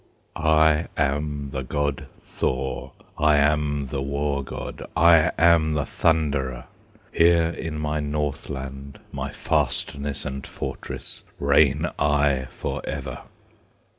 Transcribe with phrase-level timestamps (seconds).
[0.35, 6.65] I am the God Thor, I am the War God, I am the Thunderer!
[7.11, 13.19] Here in my Northland, My fastness and fortress, Reign I forever!